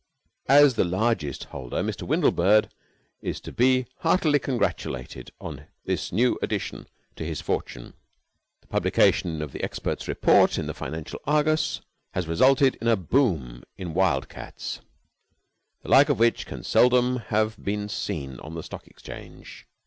[0.49, 2.01] As the largest holder, Mr.
[2.07, 2.71] Windlebird
[3.21, 7.93] is to be heartily congratulated on this new addition to his fortune.
[8.61, 11.81] The publication of the expert's report in The Financial Argus
[12.15, 14.79] has resulted in a boom in Wild cats,
[15.83, 19.67] the like of which can seldom have been seen on the Stock Exchange.